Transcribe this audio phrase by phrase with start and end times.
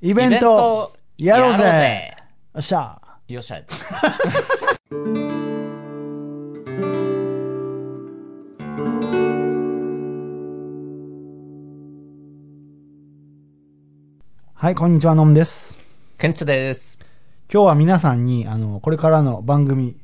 [0.00, 2.14] イベント、やろうぜ
[2.54, 3.02] よっしゃ。
[3.26, 3.60] よっしゃ。
[14.54, 15.76] はい、こんにちは、のむです。
[16.16, 16.96] ケンツです。
[17.52, 19.96] 今日は皆さんに、あの、これからの番組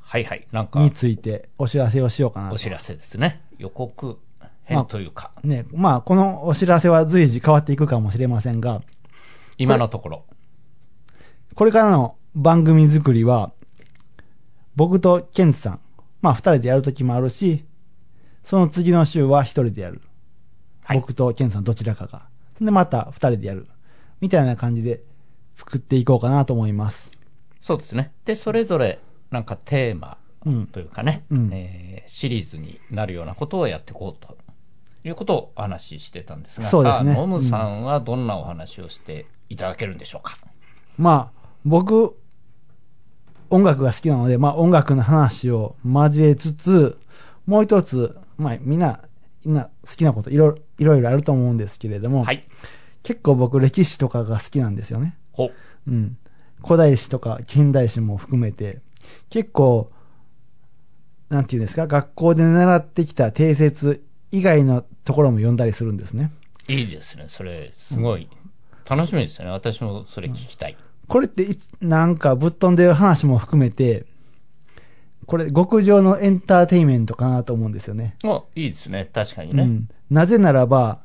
[0.00, 0.46] はいはい。
[0.52, 2.56] なんかに、ついてお知らせをしようかなと。
[2.56, 3.40] お知らせですね。
[3.56, 4.18] 予告
[4.64, 8.82] 編というか、ね、まあ、このお知らせは随時変わっていくかもしれませんが、
[9.58, 10.24] 今のところ。
[11.54, 13.52] これからの番組作りは、
[14.76, 15.80] 僕とケンツさん、
[16.22, 17.64] まあ、二人でやるときもあるし、
[18.42, 20.00] その次の週は一人でやる。
[20.84, 22.28] はい僕とケンさんどちらかが。
[22.60, 23.66] で、また二人でやる。
[24.20, 25.02] みたいな感じで
[25.54, 27.10] 作っていこうかなと思います。
[27.60, 28.12] そうですね。
[28.24, 29.00] で、それぞれ、
[29.30, 34.38] なんかテーマうんというかね、うんえーシリーズになるようなことをやっていこうと
[35.04, 40.36] いうことをお話ししてたんですが、そうですねノムさんはどんなお話をしていただけるんでしょうか。
[40.96, 42.16] まあ、僕、
[43.50, 46.98] 音楽が好きなので、まあ音楽の話を交えつつ、
[47.46, 49.00] もう一つ、まあみんな、
[49.44, 52.44] みんな好きなこといろいろいろあると思うんですけれども、はい。
[53.02, 55.16] 結構僕歴史とかが好きなんですよね。
[55.32, 55.90] ほう。
[55.90, 56.18] うん。
[56.62, 58.80] 古代史とか近代史も含めて、
[59.30, 59.90] 結構、
[61.30, 66.32] なんていうんですか、学校で習ってきた定説以外のところも読んだりするんですね。
[66.68, 67.26] いいですね。
[67.28, 68.28] それ、すごい、
[68.88, 69.50] 楽しみですね。
[69.50, 70.76] 私もそれ聞きたい。
[71.06, 74.06] これっていつ、なんかぶっ飛んでる話も含めて、
[75.26, 78.16] これ極上のエンターテインメントかなと思うんですよね。
[78.24, 79.10] お、いいですね。
[79.12, 79.62] 確かにね。
[79.62, 79.88] うん。
[80.10, 81.00] なぜならば、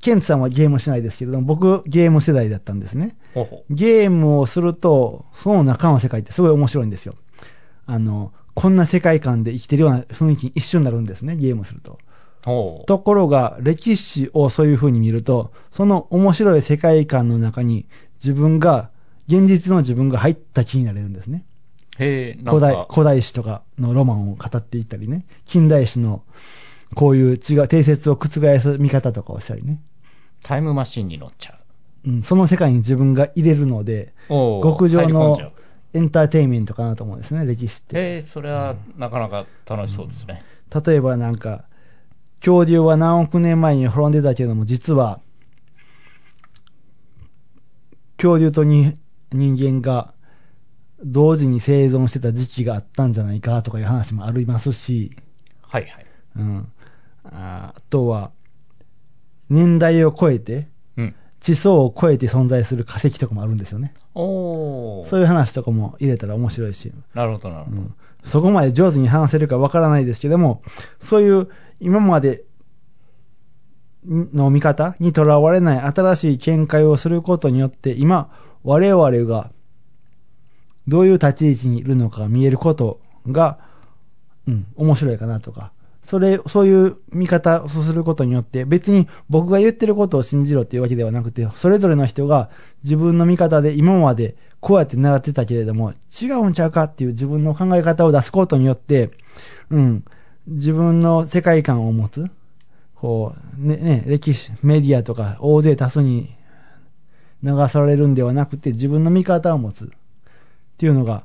[0.00, 3.16] ケンツさんはゲームしないですけれども、僕ゲーム世代だったんですね。
[3.32, 3.74] ほうほう。
[3.74, 7.14] ゲームをすると、その中の世界ってすごい面白いんですよ。
[7.86, 11.98] あの、こんな世界観で生きてるような雰囲気に一瞬になるんですね、ゲームすると。
[12.86, 17.86] ところが、歴史をそういう風に見ると、その面白い世界観の中に
[18.22, 18.90] 自分が、
[19.28, 21.44] 現実の自分が入った気になれるんですね。
[21.98, 25.26] 古代、か、古代史とかのロマンを語っていったりね。
[25.46, 26.22] 近代史の
[26.94, 28.28] こういう違う、定説を覆
[28.60, 29.80] す見方とかをしたりね。
[30.42, 31.58] タイムマシンに乗っちゃ
[32.06, 35.36] うん、その世界に自分が入れるので、極上の
[35.92, 37.98] エンターテインメントかなと思うんですね、歴史って。
[37.98, 40.44] へえ、それはなかなか楽しそうですね。
[40.86, 41.64] 例えばなんか、
[42.40, 45.20] 恐竜は何億年前に滅んでたけども、実は、
[48.16, 48.94] 恐竜とに
[49.32, 50.14] 人間が
[51.04, 55.14] 同時に生存してた時期があったんじゃないかとかいう話もありますし、
[55.62, 56.06] はいはい。
[56.36, 56.72] うん。
[57.24, 58.30] ああとは、
[59.48, 61.14] 年代を超えて、うん。
[61.40, 63.94] 地層を超えて存在する化石とかもあるんですよね。
[64.14, 67.82] おーそういう話とかも入れたら面白いし、なるほどなるほど。
[68.24, 70.62] そこまで上手に話せるかわからないですけども、
[70.98, 71.48] そういう
[71.80, 72.44] 今まで
[74.06, 78.30] の見方にとらわれない新しい見解をすることによって、今、
[78.62, 79.50] 我々が
[80.86, 83.58] どういう立ち位置にいるのか見えることが、
[84.46, 85.72] うん、面白いかなとか、
[86.04, 92.48] それ、そういう見方をすることによって、別に僕が言ってることを信じろっていうわけではなくて、それぞれの人が
[92.84, 95.92] 自分の見方で今までこうやって習ってたけれども、
[96.22, 99.10] 違うんちゃうかっていう自分の考え方を出すことによって、
[99.70, 100.04] うん、
[100.46, 102.30] 自分の世界観を持つ、
[102.94, 106.34] こう、ね、ね、歴史、メディアとか大勢多数に
[107.42, 109.88] 流されるんではなくて、自分の見方を持つっ
[110.78, 111.24] ていうのが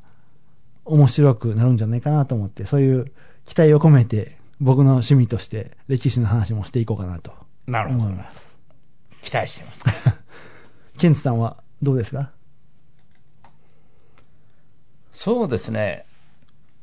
[0.85, 3.11] 面白くなるんじゃないかなと思って、そういう
[3.45, 7.33] 期待を込めて、僕の趣味として歴史の話もしていこうかなと
[7.65, 8.15] なるほど思い。
[8.15, 8.55] ます。
[9.23, 9.83] 期待してます。
[10.99, 12.31] ケンツさんはどうですか？
[15.11, 16.05] そうですね。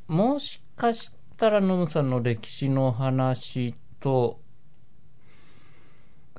[0.09, 4.41] もしかしたら、ノムさんの歴史の話と、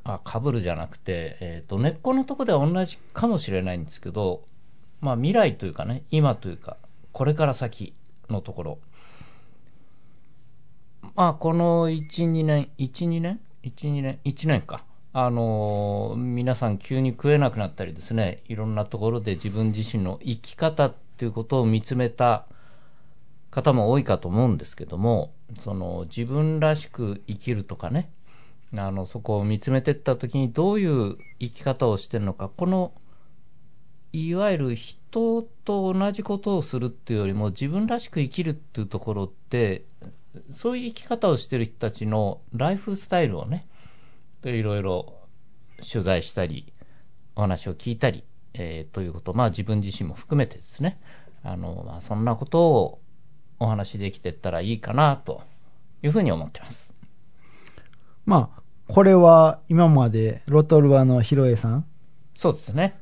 [0.03, 4.43] あ、かぶるじゃなくて、えっ、と、根っこのとこでは同じかもしれないんですけど、
[4.99, 6.77] まあ未来というかね、今というか、
[7.13, 7.93] これから先
[8.29, 8.79] のところ。
[11.15, 14.83] まあこの1、2年、1、2年 ?1、2年 ?1 年か。
[15.11, 22.45] あのー皆さん急に食えなくなったりですね、いろんなところで自分自身の生き方っていうことを見つめた
[23.51, 28.11] 方も多いかと思うんですけども、その自分らしく生きるとかね、
[28.77, 32.93] あの、そこを見つめていった時にどういう生き方をしてるのか、この、
[34.11, 39.85] いわゆる人と同じことをするっていうよりも自分らしく生きるっていうところって、
[40.53, 43.67] そういう生き方をしてる人たちのライフスタイルをね、
[44.41, 45.15] でいろいろ
[45.91, 46.71] 取材したり、
[47.35, 48.23] お話を聞いたり、
[48.53, 50.99] えーということ、まあ自分自身も含めてですね、
[51.43, 53.01] あの、まあそんなことを
[53.59, 55.41] お話しできてったらいいかなと
[56.01, 56.93] いうふうに思ってます。
[58.25, 61.85] まあ、これは今までロトルアのヒロエさん
[62.35, 62.99] そうですね。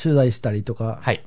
[0.00, 1.24] 取材したりとか、はい。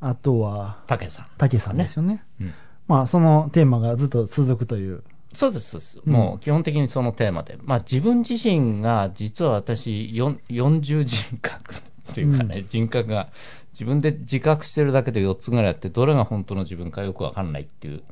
[0.00, 1.26] あとは、竹さん。
[1.38, 2.24] 竹さんですよね。
[2.40, 2.54] うん
[2.88, 5.02] まあ、そのテーマがずっと続くという。
[5.34, 6.00] そうですそうです。
[6.06, 7.58] もう基本的にそのテーマで。
[7.62, 13.28] まあ自分自身が実は私4 40人格っていうかね、人格が
[13.76, 18.02] 自分で自覚してるだけで4つぐらいあって、どれが本当の自分かよくわかんないっていう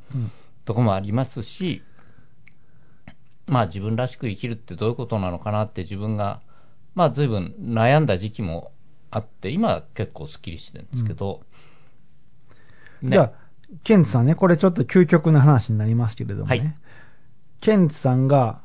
[0.66, 1.82] とこもありますし、
[3.46, 6.42] まあ自分らしく生きるってどういうことなのかなって自分が、
[6.94, 8.72] まあ随分悩んだ時期も
[9.10, 11.40] あって、今は結構スッキリしてるんですけど、
[13.00, 13.12] ね。
[13.12, 13.32] じゃあ、
[13.84, 16.58] ケンツさんね、これちょっと究極の話になりますけれどもね。
[16.58, 16.76] はい。
[17.60, 18.60] ケンツさんが、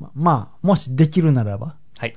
[0.00, 2.16] ままあ、もしできるならば、はい。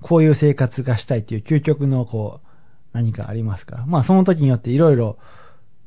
[0.00, 2.45] こういう生活がしたいっていう究極のこう、
[2.96, 3.84] 何かありますか？
[3.86, 5.18] まあその時によっていろいろ、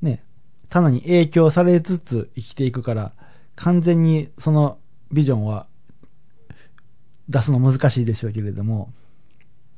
[0.04, 0.24] ね、
[0.70, 3.14] 他のに影響されつつ生きていくから、
[3.56, 4.78] 完全にその
[5.12, 5.66] ビジョンは
[7.28, 8.94] 出すの難しいでしょうけれども、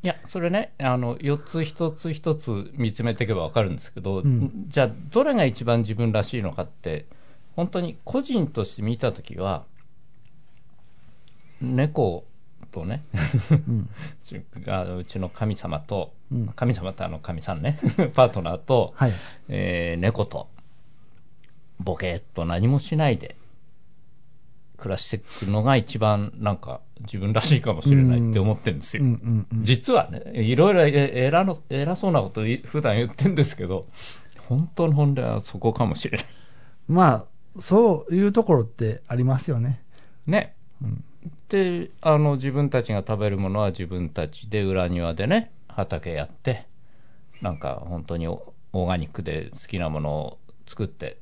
[0.03, 4.65] いや、それね、あの、4つ一つ一つ見つめていけばわかるんですけど、ん。
[4.67, 7.05] じゃあ、どれが一番自分らしいのかって、
[7.55, 9.63] 本当に個人として見たときは、
[11.61, 12.25] 猫
[12.71, 13.03] とね、
[13.51, 13.89] うん。
[14.97, 17.77] うちの神様と、うん神様ってあの神さんね、
[18.15, 19.13] パートナーと、はい。
[19.49, 20.47] えー猫と、
[21.79, 23.35] ボケーっと何もしないで、
[24.77, 29.03] 暮らしていくのが一番なんか自分らしいかもしれないって思ってるんですよ。
[29.03, 29.63] うんうんうん。
[29.63, 33.85] 実はね、いろいろえ偉の偉そうなことい普段言ってんですけど、
[34.47, 36.27] 本当の本音はそこかもしれない。
[36.87, 39.83] まあ、そういうところってありますよね。
[40.25, 40.55] ね。
[41.49, 46.67] で、あの、自分たちが食べるものは自分たちで裏庭でね、畑やって、
[47.41, 51.17] なんか本当にオオーガニックで好きなものを作って、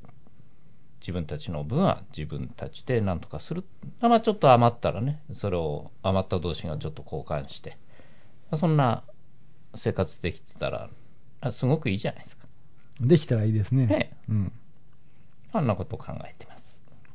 [1.00, 3.64] 自分たちの分は自分たちで何とかする。
[4.00, 7.78] まあちょっと余ったらね、それを余った同士がちょっと交換して、
[8.50, 9.02] まあそんな
[9.74, 10.90] 生活できてたら、
[11.40, 12.46] あすごくいいじゃないですか。
[13.00, 13.86] できたらいいですね。
[13.86, 14.16] ね。
[14.28, 14.52] うん。
[15.52, 16.49] あんなことを考えて。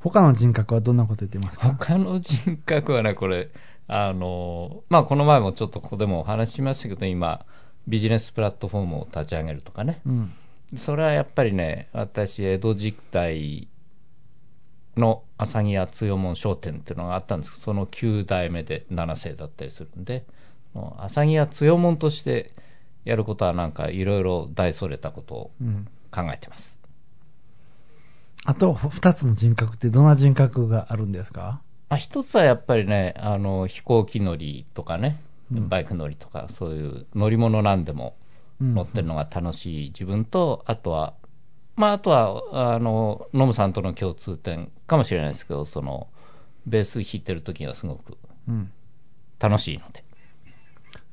[0.06, 1.70] 他の人格はどんなこと言ってますか？
[1.80, 3.50] 他の人格はね、これ、
[3.88, 7.46] あの、まあ、この前もちょっとここでもお話ししましたけど、今、
[7.88, 10.02] ビジネスプラットフォームを立ち上げるとかね。
[10.06, 10.34] うん。
[10.78, 13.68] それはやっぱりね、私、江戸時代
[14.96, 20.26] の朝木屋津右衛門商店っていうのがあったんですけど、その9代目で7世だったりするんで、
[20.74, 22.52] もう朝木屋津右衛門として
[23.06, 25.88] やることはなんかいろいろ大それたことをうん。
[26.12, 26.75] 考えてます。
[28.46, 31.62] あと、二つの人格ってどんな人格があるんですか？
[31.90, 35.20] まあ、一つはやっぱりね、あの、飛行機乗りとかね、
[35.52, 38.16] バイク乗りとか、そういう乗り物なんでも
[38.62, 41.14] うん乗ってるのが楽しい自分と、あとは、
[41.76, 46.08] まあ、あとは、あの、ノムさんとの共通点かもしれないですけど、その、
[46.66, 48.18] ベース弾いてる時にはすごく
[48.48, 48.72] うん。
[49.40, 50.04] 楽しいので。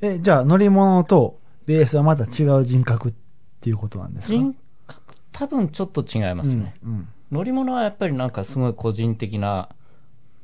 [0.00, 3.14] え、じゃあ乗り物とベースはまた違う人格っ
[3.60, 4.34] ていうことなんですか？
[4.34, 4.54] 人
[4.86, 6.74] 格、多分ちょっと違いますね。
[6.84, 7.08] うん。
[7.32, 9.70] 乗り物はやっぱりなんかすごい個人的な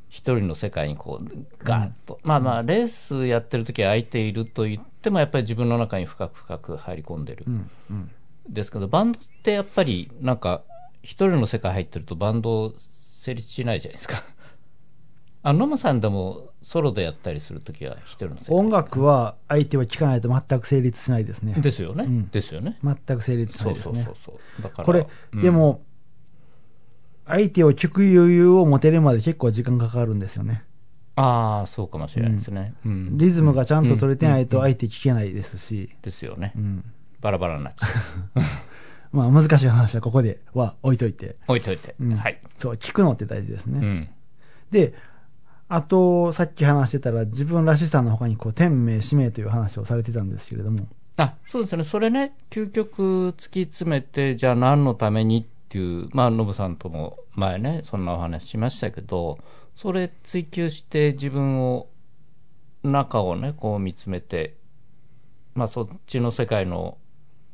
[0.09, 7.54] 一人の世界にこうガーッと、まあまあレースやってる時は相手いると言ってもやっぱり自分の中に深く深く入り込んでるうん。
[7.54, 7.71] うん。
[7.90, 8.11] うん。
[8.49, 10.62] ですけどバンドってやっぱりなんか
[11.02, 14.23] 一人の世界入ってるとバンド成立しないじゃないですか
[15.45, 21.61] あノムさんでもソロでやったりする時は一人の世界音楽は相手は聴かないと全く成立しないですね。
[21.61, 24.35] ですよね、うんですよね全く成立しないですねそうそうそう。
[24.35, 25.83] そうだからこれ、うんでも、
[27.29, 30.65] 相手を聞く余裕を持てるまで結構時間かかるんですよね。
[31.15, 33.19] ああそうかもしれないですね、うん。
[33.19, 36.85] リズムがちゃんと取れてないと相手聞けないですし、ですよね、うん。
[37.21, 37.87] バラバラになっちゃ
[38.37, 38.43] う。
[39.17, 41.37] まあ難しい話はここでは置いといて。
[41.49, 42.17] 置いといて、うん。
[42.17, 43.81] はい、そう、聞くのって大事ですね。
[43.81, 44.09] うん、
[44.71, 44.95] で、
[45.69, 50.87] あと、さっき話してたら自分らしさの他にこう、天命、使命という話をされてたんですけれども、
[51.19, 51.83] あそうですね。
[51.83, 59.39] それね究極突き詰めてじゃあ何のためにっていうまあノブさんとも前ねそんなお話しましたけど
[59.75, 61.89] それ追求して自分を
[62.83, 64.57] 中をねこう見つめて
[65.55, 66.99] まあそっちの世界の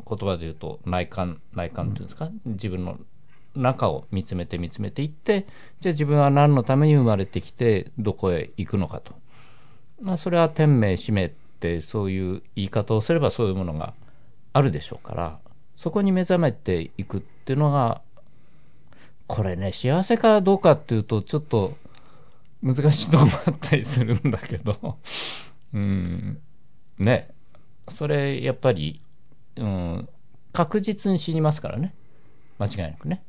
[0.06, 2.98] 言葉で言うと内観内観っていうんですか、自分の
[3.54, 5.46] 中を見つめて見つめていって、
[5.80, 9.14] じゃあ自分は何のために生まれてきて、どこへ行くのかと。
[10.00, 11.28] まあ、それは天命、使命っ
[11.60, 13.94] て、そういう言い方をすればそういうものが
[14.52, 15.38] あるでしょうから、
[15.76, 18.02] そこに目覚めていくっていうのが、
[19.26, 21.76] これね、幸せかどうかっていうと、ちょっと
[22.62, 24.98] 難しいとこもあったりするんだけど、
[25.72, 26.40] うん、
[26.98, 27.30] ね、
[27.88, 29.00] それやっぱり、
[29.56, 30.08] うん、
[30.52, 31.94] 確実に死にますからね。
[32.58, 33.22] 間違いなくね。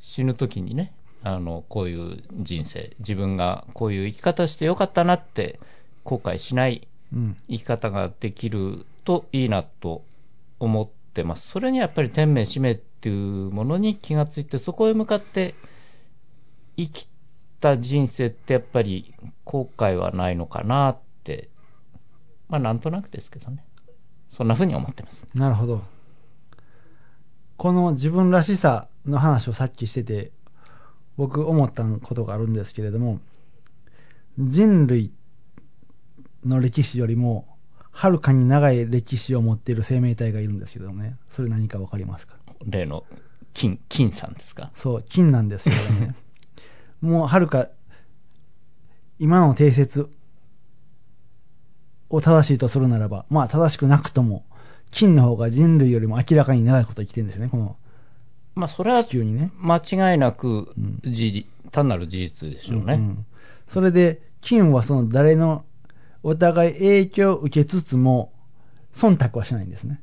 [0.00, 5.58] 死ぬ時にね、あの、こういう人生、自分がこういう生き方してよかったなって
[6.04, 7.36] 後悔しないうん。
[7.48, 10.04] 生き方ができるといいなと
[10.58, 11.48] 思ってます。
[11.48, 15.54] それにやっぱり天命使命ってていうものに気がついて、そこへ向かって
[16.78, 17.06] 生き
[17.60, 21.50] た人生ってやっぱり後悔はないのかなって、
[22.48, 23.62] まあなんとなくですけどね。
[24.30, 25.26] そんな風に思ってます。
[25.34, 25.82] なるほど。
[27.58, 30.32] この自分らしさの話をさっきしてて、
[31.18, 33.20] 僕思ったことがあるんですけれども、
[34.38, 35.12] 人類
[36.46, 37.46] の歴史よりも、
[37.92, 42.34] はるかに長い歴史を持っている生命体がいるんですけどね、それ何かわかりますか？
[42.66, 43.04] 例の
[43.52, 44.70] 金、金さんですか？
[44.74, 46.14] そう、金なんですけどね。
[47.00, 47.68] もうはるか、
[49.18, 50.10] 今の定説
[52.10, 54.44] を正しいとするならば、まあ正しくなくとも、
[54.90, 57.76] 金の方が人類よりも明らかに長いこと生きてるんですよね、この
[58.54, 59.50] まあそれはね。
[59.58, 59.76] 間
[60.12, 60.72] 違いなく
[61.04, 62.94] 事実、単なる事実でしょうね。
[62.94, 63.26] うん
[63.66, 65.64] それで、金はその誰の、
[66.22, 68.30] お互い影響を受けつつも、
[68.92, 70.02] 忖度はしないんですね。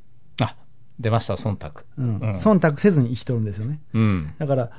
[1.02, 1.82] あ、出ました、忖度。
[1.98, 2.04] うん。
[2.04, 3.80] うん忖度せずに生きとるんですよね。
[3.92, 4.34] うん。
[4.38, 4.70] だから、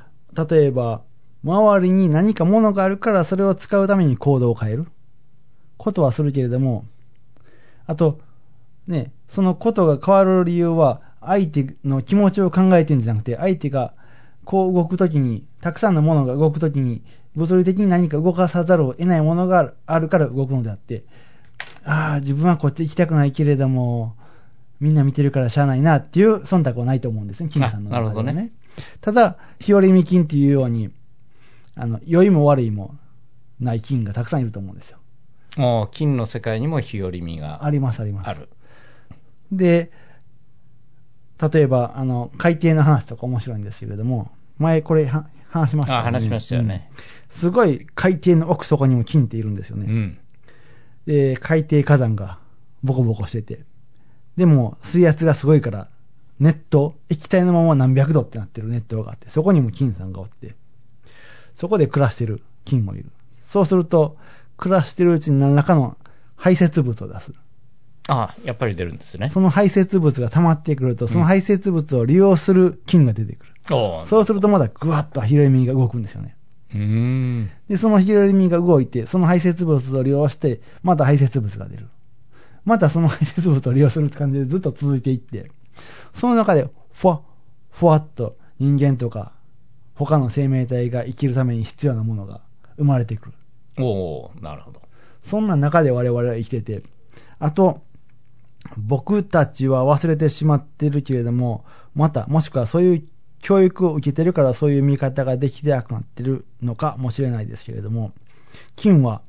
[0.50, 1.02] 例えば、
[1.44, 4.88] 周りに何か物があるからそれを使うために行動を変える
[5.78, 6.86] ことはするけれども、
[7.86, 8.20] あと、
[8.88, 13.94] ね、そのことが変わる理由は、相手の気持ちを考えてるんじゃなくて、相手が
[14.46, 17.02] こう動くときに、たくさんのものが動くときに、
[17.36, 21.04] 物理的に何か動かさざるを得ないものがあるから動くのであって、
[21.86, 24.16] ああ、自分はこっち行きたくないけれども、
[24.84, 28.52] みんな見てるからしゃあないなっていう忖度はないと思うんですね、金さんの中ではあなるほどねね。
[29.02, 30.92] ただ、日和見金っていうように、
[31.76, 32.96] あの、良いも悪いも
[33.60, 34.98] ない金がたくさんいると思うんですよ。
[35.58, 38.30] もう金の世界にも日和見があります、あります。
[38.30, 38.50] ある。
[39.52, 39.92] で、
[41.52, 46.90] 例えば、あの、海底の話とか面白いんですけれども、前これは話しましたあ、話しましたよね。
[46.98, 49.86] うんすごい海底の奥底にも金っているんですよね。
[49.88, 50.20] うん。
[51.08, 52.38] で、海底火山が
[52.84, 53.66] ボコボコしてて。
[54.38, 55.88] でも、水圧がすごいから、
[56.40, 60.56] 熱湯、液体のまま何百度ってなってる熱湯があって、そこにも金さんがおって、
[61.56, 63.06] そこで暮らしてる金もいる。
[63.42, 64.18] そうすると、
[64.58, 65.98] 暮らしてるうちに何らかの
[66.36, 67.32] 排泄物を出す。
[68.10, 69.30] あやっぱり出るんですね。
[69.30, 73.54] その排泄物が溜まってくると、その排泄物を利用する菌が出てくる。
[73.72, 76.36] おーそうするとまだぐわっとヒロミが動くんですよね。
[76.74, 77.50] うーん。
[77.70, 81.88] で、そのヒロミが動いて、その排泄物を利用して、また排泄物が出る。
[82.66, 85.52] またその排泄物を利用するって感じでずっと続いていって、
[86.14, 87.22] その中で、ふわ、
[87.70, 89.34] ふわっと人間とか、
[89.96, 92.42] 他の生命体が生きるために必要なものが
[92.78, 93.34] 生まれてくる。
[93.84, 94.82] おーなるほど。
[95.22, 96.84] そんな中で我々は生きてて、
[97.40, 97.82] あと、
[98.78, 101.66] 僕たちは忘れてしまってるけれども、
[101.96, 103.04] また、もしくはそういう
[103.40, 108.14] 教育を受けてるからそういう見方ができてなくなってるのかもしれないですけれども、
[108.76, 109.22] 菌は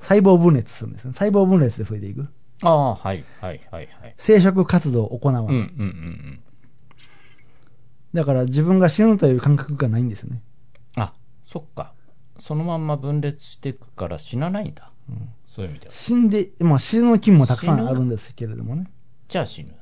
[0.00, 1.12] 細胞分裂するんですね。
[1.14, 2.26] 細胞分裂で増えていく。
[2.62, 4.14] ああ、はい、はい、はい、はい。
[4.16, 5.44] 生殖活動を行わない。
[5.44, 6.42] うん、うん、うんうん。
[8.12, 10.42] だから自分が死ぬという感覚がないんですよね。
[10.96, 11.12] あ、
[11.44, 11.92] そっか。
[12.38, 14.90] そのまんま分裂していくから死なないんだ。
[15.46, 15.92] そういう意味では。
[15.92, 18.90] 死んで、まあ死ぬ菌もたくさんあるんですけれどもね。
[19.28, 19.74] じゃあ死ぬ。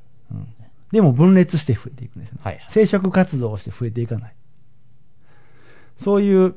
[0.93, 2.41] でも分裂して増えていくんですよね。
[2.43, 4.35] はいはい生殖活動をして増えていかない。
[5.97, 6.55] そういう、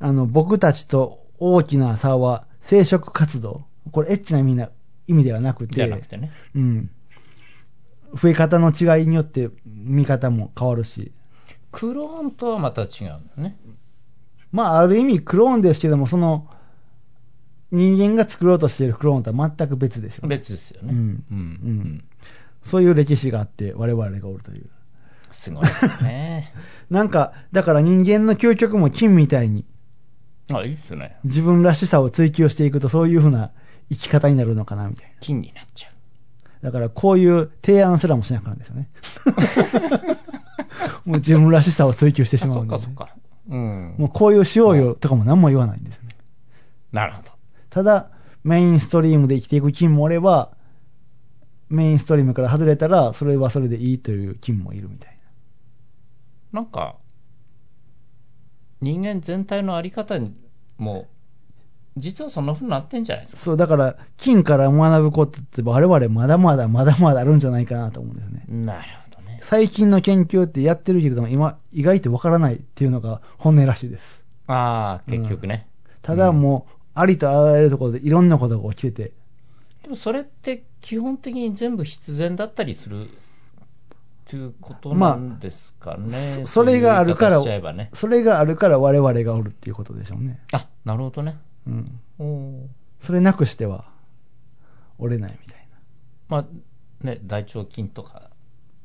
[0.00, 3.64] あの、僕たちと大きな差は生殖活動。
[3.92, 4.70] これエッチな意味な
[5.10, 6.30] 意味ではなくて、くてね。
[6.54, 6.90] うん。
[8.14, 11.12] 増え方の違いによって見方も変わるし。
[11.72, 13.58] クローンとはまた違うのね。
[14.52, 16.48] まあ、ある意味クローンですけども、その、
[17.72, 20.36] 人間が作ろうとしているクローンとは全く別ですよね。
[20.36, 20.92] 別ですよね。
[20.92, 21.38] うんうん。
[21.38, 22.04] うん
[22.62, 24.68] そういう歴史があって、我々がおるという。
[25.32, 26.52] すごいですね。
[26.90, 29.64] なんか、だから人間の究極も金みたいに、
[30.52, 31.16] あ、いいっすね。
[31.24, 33.52] 自分らしさを追求していくとそういうふうな
[33.90, 35.92] 生き方になるのかなみたい金になっちゃう。
[36.62, 36.70] な。
[36.70, 38.90] だからこういう提案すらもしなくなるんですよね。
[41.04, 43.08] もう自分らしさを追求してしあ、まうんで、ねそっかそっ。
[43.08, 43.16] か。
[43.48, 43.94] うん。
[43.98, 46.10] もうこういうしようよとかも何も言わないんですよね。
[46.92, 47.30] なるほど。
[47.68, 48.10] ただ、
[48.44, 50.56] メインストリームで生きていく金もおれば、
[51.68, 55.18] メインストリームから外れたら、それはそれでいいという金もいるみたい
[56.52, 56.96] なんか、
[58.80, 60.34] 人間全体のあり方に
[60.78, 61.06] も
[61.96, 63.40] 実はそんな風になってんじゃないですか。
[63.40, 68.44] そう、だから、金から学ぶことって我々まだまだまだまだあるんじゃないかなと思うんですよね。
[68.48, 69.38] なるほどね。
[69.42, 74.22] 最近の研究ってやってるけれども、今、意外とわからないっていうのが本音らしいです。
[74.46, 75.68] ああ結局ね、
[76.02, 79.12] ただもう、ありとあらゆるところでいろんなことが起きてて、
[79.82, 83.08] でもそれって基本的に全部必然だったりするっ
[84.26, 87.42] ていうことなんですかね、そそれがあるから
[87.72, 87.90] ね。
[87.92, 90.40] それがあるから我々がおるっていうことでしょうね。
[90.52, 92.70] あなるほどねうん。
[93.00, 93.84] それなくしては、
[94.98, 95.68] 折れないみたい
[96.28, 96.46] まあ
[97.04, 98.30] ね大腸菌とか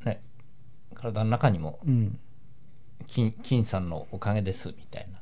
[0.03, 0.21] ね
[0.93, 1.91] 体の中にもな。
[1.91, 2.19] うん。
[3.07, 5.19] 菌菌さんのおかげですみたいな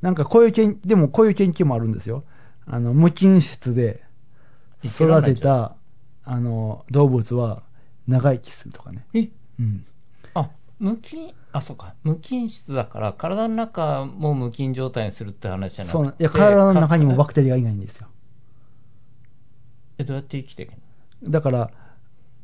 [0.00, 2.22] なんかこういう研、でもこういう研究もあるんですよ。
[2.66, 4.04] あの、無菌室で
[4.84, 5.74] 育てた、
[6.24, 7.62] あの、動物は
[8.06, 9.06] 長生きするとかね。
[9.14, 9.28] え？
[9.58, 9.84] うん。
[10.80, 16.10] あ無菌あそうか無菌質だから体の中も無菌状態にするって話じゃなくてそうな。
[16.10, 18.06] いや、体の中にもバククテリアがいないんですよ。
[19.98, 21.30] えどうやって生きていくの？
[21.30, 21.70] だから、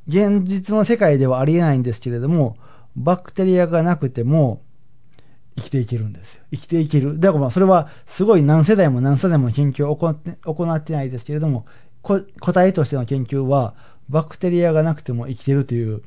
[0.09, 2.57] 現実の世界ではありえないんですけれども、
[2.97, 4.63] バクテリアがなくても
[5.57, 6.43] 生きていけるんですよ。
[6.51, 7.21] 生きていける。
[7.21, 11.67] だからまあそれはすごい何世代も何世代も研究を行って行ってないですけれども、
[12.03, 13.75] こ答えとしての研究は、
[14.09, 16.03] バクテリアがなくても生きてるという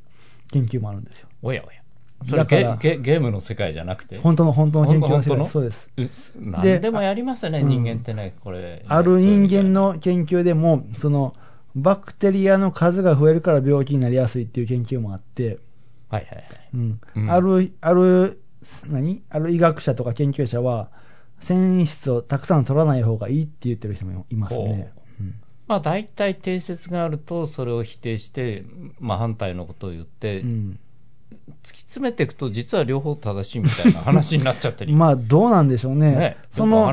[0.52, 1.30] 研究もあるんですよ。
[1.42, 1.82] おやおや
[2.26, 4.18] それゲゲゲームの世界じゃなくて？
[4.18, 5.46] 本当の本当の研究の世界。
[5.48, 5.90] そうです。
[5.96, 7.68] で何でもやりますよね、うん。
[7.68, 8.84] 人間ってね、これ。
[8.88, 11.36] ある人間の研究でも、その、
[11.76, 15.60] バクテリアの数が増えるから病気になりやすいっていう研究もあって、
[16.10, 16.46] はいはいはい。
[16.74, 17.00] うん。
[17.16, 17.32] うん。
[17.32, 18.42] ある、ある、
[18.88, 19.22] 何？
[19.30, 20.90] ある医学者とか研究者は、
[21.40, 24.92] 繊維質をたくさん取らない方がいいって言ってる人もいますね。
[25.20, 25.36] うん。
[25.68, 28.66] まあ大体定説があると、それを否定して、
[29.00, 30.80] まあ反対のことを言って、うん
[31.64, 34.94] 突き詰めていくと、実は両方正しいみたいな話になっちゃったり。
[34.96, 36.16] まあ、どうなんでしょうね。
[36.16, 36.88] ね、その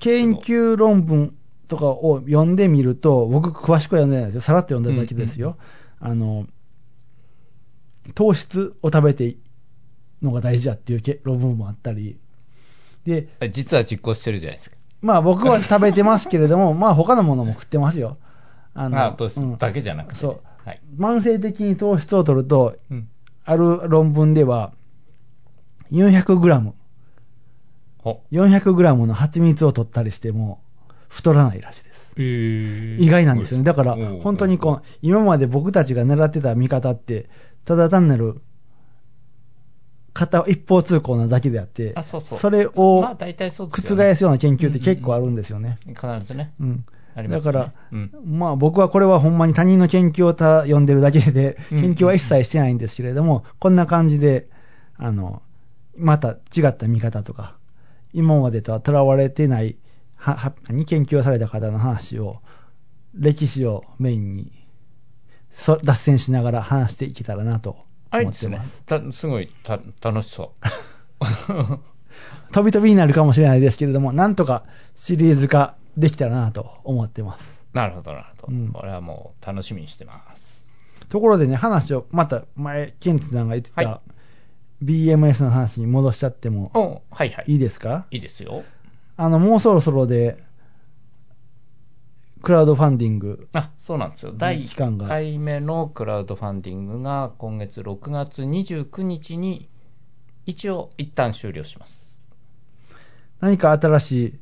[0.00, 1.34] 研究論文
[1.68, 4.40] とかを読んでみると、僕詳しくは読んでないですよ。
[4.40, 5.56] さらっと読んだだけですよ。
[6.00, 6.46] あの、
[8.14, 9.36] 糖質を食べて
[10.22, 12.18] のが大事だっていうけ論文もあったり。
[13.04, 14.76] で、実は実行してるじゃないですか。
[15.00, 18.18] まあ僕は食べてますけれども、 まあ他のものも食ってますよ。
[18.74, 20.80] あああ、糖質うんだけじゃなくて、そうはい。
[20.96, 23.08] 慢性的に糖質を取ると、うん。
[23.44, 24.72] ある論文では、
[25.92, 26.74] 400グラム、
[27.98, 28.22] ほ。
[28.30, 30.62] 400グラムの蜂蜜を取ったりしても、
[31.08, 32.12] 太らないらしいです。
[32.16, 33.64] えー意外なんですよね。
[33.64, 37.28] だから本当にこう、今まで僕たちが狙ってた見方って、
[37.64, 38.40] ただ単なる、
[40.12, 42.38] 片一方通行なだけであって、あ、そうそう。
[42.50, 45.78] れを覆すような研究って結構あるんですよね。
[45.86, 46.52] 必ずね。
[46.60, 46.84] うん。
[47.28, 48.10] ねだから、うん。
[48.24, 54.48] まあ僕はこれはほんまに他人の研究をた読んでるだけで、うん研究は一切してないんですけれども、こんな感じで、
[54.96, 55.42] あの、
[55.96, 57.56] また違った見方とか、
[58.12, 59.76] 今までとは囚われてない、
[60.16, 62.40] は、は、何研究をされた方の話を、
[63.14, 64.52] 歴史をメインに、
[65.50, 67.76] そ脱線しながら話していけたらなと
[68.12, 68.82] 思ってます。。
[68.86, 70.66] たすごいた楽しそう。
[72.52, 77.62] 飛び飛びになるかもしれないですけれども、なんとかシリーズ化できたらなと思ってます。
[77.72, 78.52] なるほど、なるほど。
[78.52, 80.66] うんこれはもう楽しみにしてます。
[81.08, 84.00] ところでね、話を、また前、ケンツさんが言ってた、は
[84.82, 87.44] BMS の話に戻しちゃってもおはいはい。
[87.48, 88.06] いいですか？
[88.10, 88.64] いいですよ。
[89.16, 90.42] あの、もうそろそろで、
[92.42, 94.32] クラウドファンディング、あ、そうなんですよ。
[94.34, 99.68] 第1期間が回目のクラウドファンディングが今月6月29日に
[100.46, 102.18] 一応一旦終了します。
[103.40, 104.38] 何か新しい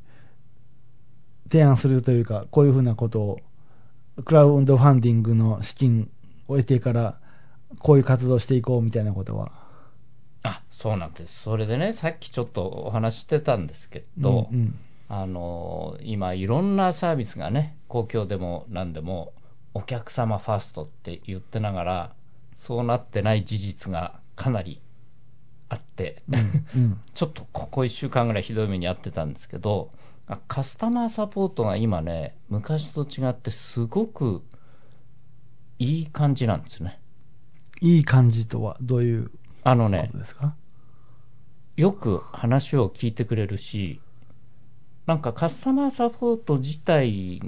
[1.51, 3.39] 提案するというか、こういうふうなことを、
[4.25, 6.09] クラウドファンディングの資金
[6.47, 7.19] を得てから、
[7.79, 9.51] こういう活動していこうみたいなことは？
[10.43, 11.41] あ、そうなんです。
[11.41, 14.79] それでね、さっきちょっとお話ししてたんですけど、うんうん
[15.11, 19.33] あの今いろんなサービスがね公共でも何でも
[19.73, 22.11] お客様ファーストって言ってながら
[22.55, 24.79] そうなってない事実がかなり
[25.69, 26.23] あって、
[26.73, 29.91] うん ちょっとここ1週間ぐらいひどい目に遭ってたんですけど
[30.27, 34.43] あカスタマーサポートが今ね昔と違ってすごく
[35.77, 36.99] いい感じなんですね。
[37.81, 39.31] いい感じとはどういうこ
[39.63, 40.55] あのねとですか？
[41.77, 44.01] よく話を聞いてくれるし
[45.05, 47.41] なんかカスタマーサポート自体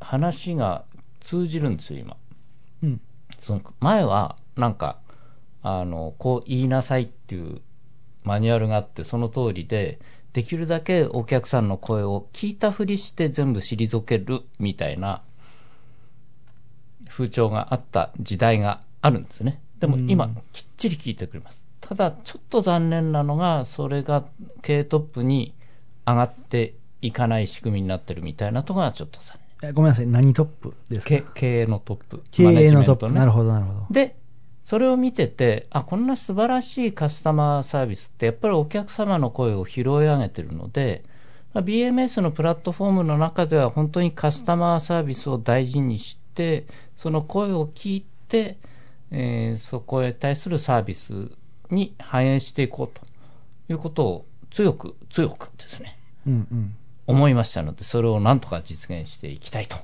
[0.00, 0.84] 話が
[1.20, 2.16] 通じるんですよ今。
[2.82, 3.00] うん。
[3.38, 4.98] その前はなんか
[5.68, 7.60] あのこう言いなさいっていう
[8.22, 9.98] マニュアルがあってその通りで
[10.32, 15.22] できるだけお客さんの声を聞いたふりして全部退けるみたいな
[17.08, 19.60] 風潮があった時代があるんですね。
[19.80, 21.66] でも今きっちり聞いてくれます。
[21.80, 24.24] ただちょっと残念なのがそれが
[24.62, 25.52] K トップに
[26.06, 31.32] 上がっていかない仕組みになってるみたいなところがちょっと残えごめんなさい、何トップですか？
[31.34, 32.22] 経営のトップ。
[32.30, 33.12] 経営のトップ。
[33.12, 33.86] なるほど、なるほど。
[33.90, 34.14] で、
[34.66, 41.04] それを見てて、あ、こんな素晴らしいカスタマーサービスって、やっぱりお客様の声を拾い上げてるので、
[41.54, 48.58] まあ BMS のプラットフォームの中では本当にカスタマーサービスを大事にして、その声を聞いて、
[49.12, 51.30] えーそこへ対するサービス
[51.70, 53.06] に反映していこうと
[53.72, 56.76] いうことを強く、強くですね、うんうん。
[57.06, 59.76] 思いましたので、それをなんとか実現していきたいと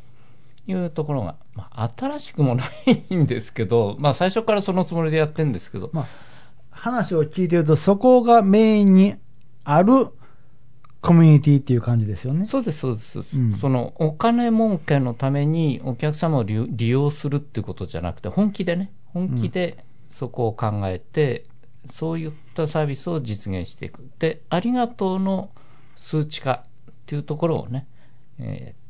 [0.67, 2.65] いうところが、まあ、新しくもな
[3.11, 6.07] いんですけど、まあ、最初からそのつもりでやってるんですけど、まあ、
[6.71, 9.15] 話を聞いてると、そこがメインに
[9.65, 10.09] ある
[11.01, 12.47] コミュニティっていう感じですよね。
[12.47, 21.45] そうです、そうです、うんそのお金儲けのためにお客様を利利用するっていうことじゃなくて、本気でね、本気でそこを考えて、
[21.91, 24.09] そういったサービスを実現していく。
[24.21, 25.51] で、ありがとうの
[25.97, 27.89] 数値化っていうところをね、
[28.39, 28.82] えー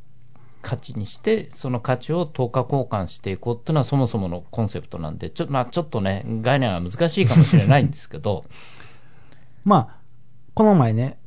[0.73, 8.47] 価値にして、その価値を等価交換していこうっていうのはそもそものコンセプトなんで、ちょ,、まあ、ちょっとね、概念は難しいかもしれないんですけど、
[9.65, 9.97] まあ、
[10.55, 11.19] この前ね、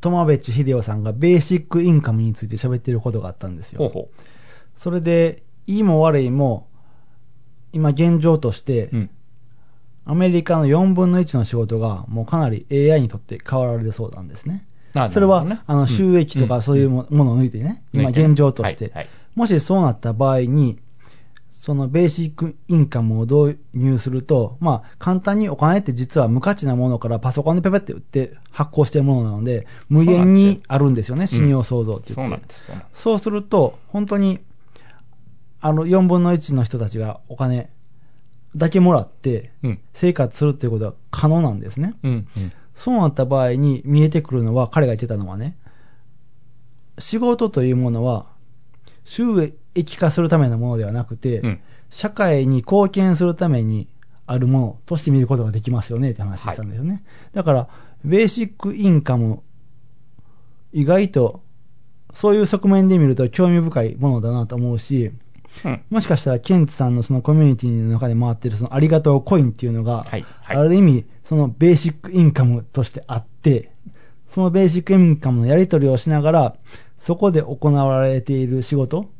[0.00, 3.78] 友部地秀夫さんがベーシックインカムについて喋ってることがあったんですよ。
[3.78, 4.10] ほうほ
[4.74, 6.66] それで、いいも悪いも、
[7.72, 9.10] 今現状としてう。、うん。
[10.06, 14.66] アメリカの4分の1の仕事がもうかなり AI にとって変わられるそうなんですね。
[14.94, 18.92] あそれは、あの、収益とうんかそういうもものを抜いてね、今現状として、
[19.34, 20.78] もしそうなった場合に、
[21.50, 32.54] そのベーシックインカムを導入すると、まあ、簡単にお金って実は無価値なものからパソコンでペペって売って発行してるものなので、無限にあるんですよね、信用創造ってそう言って。
[32.92, 34.40] そうすると、本当に、
[35.60, 37.70] あの、4分の1の人たちがお金
[38.56, 39.80] だけもらって、うん。
[39.92, 41.94] 生活するっていうことは可能なんですね。
[42.02, 42.28] うん。
[42.36, 42.52] うん。
[42.78, 45.58] そうなった場合に見えてくるのは、彼が言ってたのはね、
[46.96, 48.26] 仕事というものは、
[49.02, 51.60] 収益化するためのものではなくて、うん
[51.90, 53.88] 社会に貢献するために
[54.26, 57.02] あるものとして見ることができますよねって話したんですよね。
[57.32, 57.68] だから、
[58.04, 59.42] ベーシックインカム、
[60.74, 61.42] 意外と、
[62.12, 65.12] そういう側面で見ると興味深いものだなと思うし、
[65.64, 65.82] うん。
[65.90, 73.70] もしかしたらケンツさんのそのコミュニティの中で回ってるそのありがとうコインっていうのが、はいはいある意味そのベーシックインカムとしてあって、
[74.28, 76.56] そのベーシックインカムのやり取りをしながら、
[76.96, 79.10] そこで行われている仕事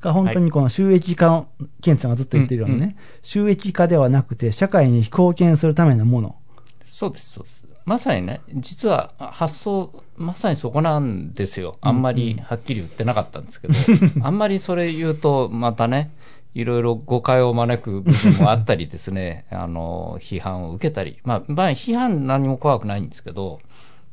[0.00, 1.48] が本当にこの収益化の、
[1.82, 6.36] ケンツさんがずっと言ってるようにね、うんう収益化ではなくて社会に貢献するためのもの。
[6.84, 7.66] そうです、そうです。
[7.84, 11.78] まさにね、実は発想、まさにそこなんですよ。
[11.80, 13.74] あんまりはっきり言ってなかったんですけど、
[14.22, 16.10] あんまりそれ言うと、またね、
[16.56, 23.60] いろいろ誤解を招く部分もあったりですね、 あの、批判を受けたり、まあ、まあ、批判何も怖くないんですけど、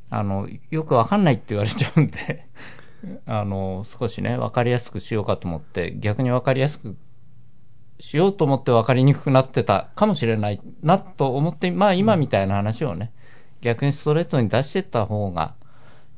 [0.09, 2.47] あの、よくわかんないって言われちゃうんで、
[3.25, 6.97] あの、少しね、わかりやすくしようかと思って、逆にわかりやすく
[8.01, 13.13] しようと思って分かりにくくなってたかもしれないなと思って、まあ今みたいな話をね、
[13.61, 15.55] 逆にストレートに出してった方が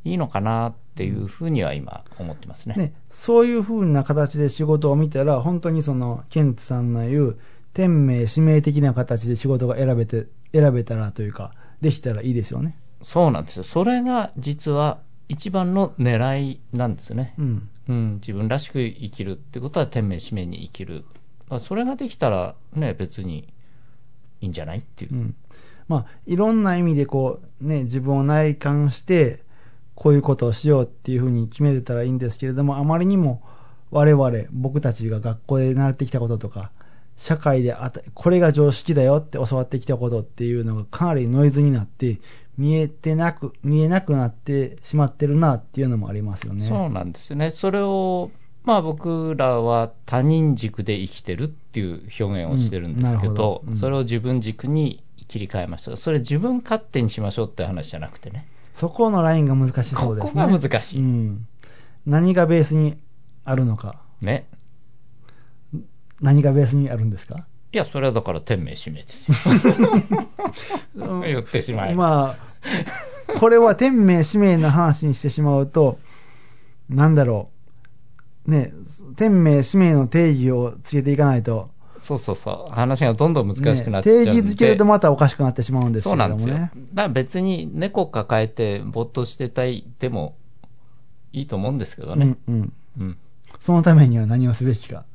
[0.06, 2.76] いいのかなっていうふうには今思ってますね。
[2.76, 7.38] ね、そういう風な形で仕事を見たら、本当にその、ケンツさんの言う、
[7.74, 12.78] 天命、使命的な形で仕事が選べて、選べたらというか、できたらいいですよね。
[13.02, 13.64] そうなんですよ。
[13.64, 17.34] それが実は一番の狙いなんですね。
[17.38, 17.70] うん。
[17.88, 21.04] うん、自分らしく生きるってことは天命使命に生きる。
[21.50, 23.54] まあそれができたらね、別に
[24.42, 25.14] いいんじゃないっていう。
[25.14, 25.36] うん。
[25.88, 29.44] まあ、いろんな意味でこう、ね、自分を内観して、
[29.96, 33.42] こういうことをしようっていうふうに決めれたらいいんですけれども、あまりにも
[33.92, 36.72] 我々、僕たちが学校で習ってきたこととか、
[37.18, 42.20] 社会であた、これが常識だよって教わってきたことっていうのがかなりノイズになって、
[42.58, 46.62] 見えてなく、見えなくなってしまってるなっていうのもありますよね。
[46.62, 47.52] そうなんですよね。
[47.52, 48.32] それを、
[48.64, 55.96] まあ僕らは他人軸で生きてるっていう表現をしてるんですけうんど、うんそれを自分軸に切り替えました。
[55.98, 58.48] それ自分勝手にしましょうって話じゃなくてね。
[58.76, 60.32] そこのラインが難しそうですね。
[60.34, 61.48] ここが難しいうん。
[62.06, 62.98] 何がベースに
[63.46, 64.02] あるのか。
[64.20, 64.50] ね。
[66.20, 67.48] 何がベースにあるんですか？
[67.72, 71.22] いや、それはだから天命使命ですよ。
[71.22, 71.96] 言ってしまえば。
[71.96, 72.38] ま
[73.34, 75.98] あ、これは天命使命の話にしてしまうと、
[76.90, 77.50] なんだろ
[78.46, 78.52] う。
[78.52, 78.74] ね、
[79.16, 82.74] 天命使命の定義をつけていかないと、そうそうそう。
[82.74, 86.56] 話がどんどん難しくなっちゃうんね、で、定義づけるとまたおかしくなってしまうんですけそうなんですよ。
[86.56, 86.72] だか。
[86.94, 90.36] ら別に猫抱えて没頭してたいでも
[91.34, 92.38] いいと思うんですけどね。
[92.48, 92.74] うんうん。
[93.00, 93.18] うん。
[93.60, 95.06] そのためには何をすべきか。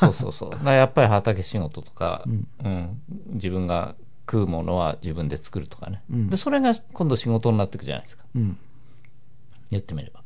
[0.00, 0.64] そうそうそう。
[0.64, 3.00] だやっぱり畑仕事とか、ううんん、
[3.32, 3.94] 自分が
[4.30, 6.02] 食うものは自分で作るとかね。
[6.10, 8.24] うんで、それが今度仕事になっていくじゃないですか。
[8.34, 8.58] うん。
[9.70, 10.22] 言ってみれば。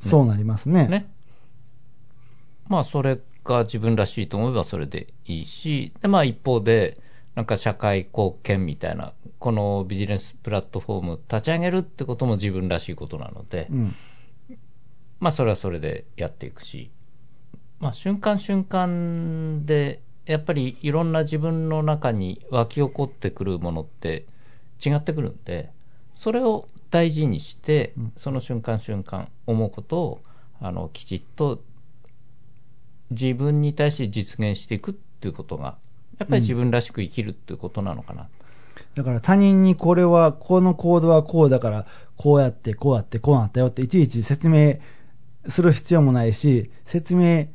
[0.00, 0.88] そうなりますね。
[0.88, 1.12] ね。
[2.68, 6.98] まあ、それが自分らしいと思えばそれでいいし、で、まあ一方で、
[7.34, 13.94] なんか社会貢献みたいな、このビジネスプラットフォーム立ち上げるってことも自分らしいことなので、うん。
[15.20, 16.90] まあそれはそれでやっていくし、
[17.80, 24.26] まあ瞬間瞬間で、やっぱりいろんな自分の中に湧き起こってくるものって
[24.84, 25.70] 違ってくるんで、
[26.14, 30.22] それを大事にして、その瞬間瞬間思うことを、
[30.60, 31.62] あの、きちっと
[33.12, 35.76] 自分に対して実現していくっていうことが、
[36.18, 38.28] やっぱり自分らしく生きるっていうことなのかな。
[38.94, 44.76] だから他人にこれは、このコードはこうだから、こうやって、こうやって、こうなったよって、いちいち説明
[45.48, 47.46] する必要もないし、説明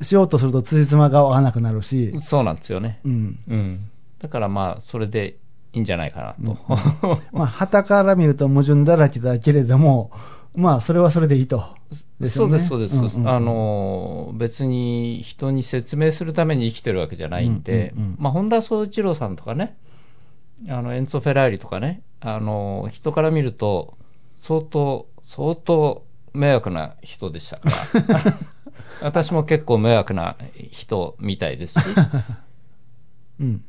[0.00, 3.00] しようとすると、つじつまが合わなくなるし、そうなんですよね。
[3.04, 3.38] うん。
[3.48, 3.90] うん。
[4.20, 5.38] だからまあ、それで
[5.72, 7.18] いいんじゃないかなと。
[7.32, 10.12] まあ、旗から見ると矛盾だらけだけれども、
[10.54, 11.74] まあ、それはそれでいいと。
[12.20, 13.16] ですよねそうです、そうです。
[13.16, 19.76] うんうんうんあの、別に人に説明するために生きてるわけじゃないんで、うんうんうんまあ、本田宗一郎さんとかね、
[20.68, 23.98] あの、エンツォ・フェラーリとかね、あの、人から見ると、
[24.36, 27.68] 相当、相当迷惑な人でしたか
[28.12, 28.38] ら。
[29.02, 30.36] 私も結構迷惑な
[30.70, 31.84] 人みたいですし、
[33.40, 33.64] うん。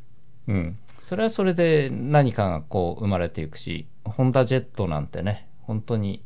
[0.47, 0.77] うん。
[1.01, 6.21] それはそれで何かがこう生まれていくし、ホンダジェットなんてね、本当に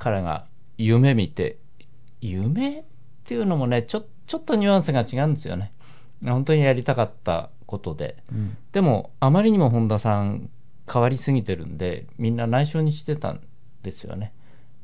[0.00, 0.46] 彼が
[0.78, 1.58] 夢見て、
[2.22, 2.84] 夢っ
[3.24, 5.72] ていうのもね、ちょ、ちょっとニュアンスが違うんですよね。
[6.24, 8.16] 本当にやりたかったことで。
[8.32, 8.56] うん。
[8.72, 10.48] でも、あまりにも本田さん
[10.90, 13.42] 変わりすぎてるんで、みんな内緒にしてたん
[13.82, 14.32] ですよね。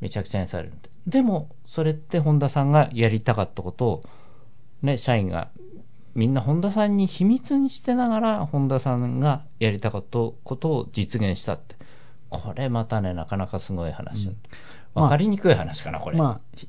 [0.00, 0.90] めちゃくちゃにされるんで。
[1.06, 4.02] でも、それって本田さんがやりたかったことを、
[4.82, 5.48] ね、社員が
[6.14, 11.76] みんな本田さんに秘密にしてながら、本田さんがやりたかったことを実現したって。
[12.28, 14.32] これまたね、なかなかすごい話だ。
[14.32, 14.46] まあ
[15.02, 16.16] わかりにくい話かな、これ。
[16.16, 16.68] まあ、ひ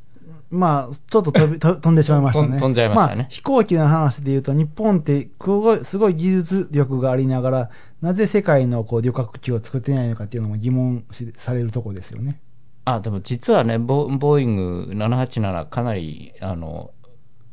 [0.49, 2.59] まあ、ちょっと飛びと 飛んでしまいましたね。
[2.59, 7.69] 飛んじゃいましたねあ、飛行機の話で言うと、日本ってすごい、すごい技術力がありながら、
[8.01, 12.39] なぜ世界のこう旅客機を作ってないのかっていうのも疑問しされるとこですよね。
[12.85, 16.91] あ、でも実はね、ボボーイング787かなり、あの、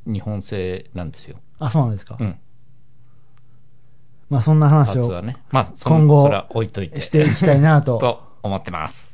[0.07, 1.39] 日本製なんですよ。
[1.59, 2.17] あ、そうなんですか。
[2.21, 2.37] うん。
[4.31, 5.37] まあ、そんな話をね。
[5.51, 7.01] まあ、そ今後置いといて。
[7.01, 7.99] していきたいなと。
[8.03, 9.14] と思ってます。